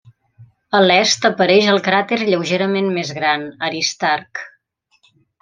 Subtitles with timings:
[0.77, 4.43] A l'est apareix el cràter lleugerament més gran Aristarc.